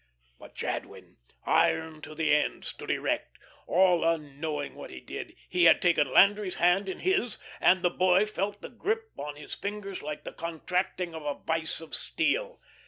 But 0.39 0.55
Jadwin, 0.55 1.17
iron 1.45 2.01
to 2.01 2.15
the 2.15 2.33
end, 2.33 2.65
stood 2.65 2.89
erect. 2.89 3.37
All 3.67 4.03
unknowing 4.03 4.73
what 4.73 4.89
he 4.89 4.99
did, 4.99 5.35
he 5.47 5.65
had 5.65 5.79
taken 5.79 6.11
Landry's 6.11 6.55
hand 6.55 6.89
in 6.89 7.01
his 7.01 7.37
and 7.59 7.83
the 7.83 7.91
boy 7.91 8.25
felt 8.25 8.63
the 8.63 8.69
grip 8.69 9.11
on 9.15 9.35
his 9.35 9.53
fingers 9.53 10.01
like 10.01 10.23
the 10.23 10.33
contracting 10.33 11.13
of 11.13 11.23
a 11.23 11.35
vise 11.35 11.81
of 11.81 11.93
steel. 11.93 12.59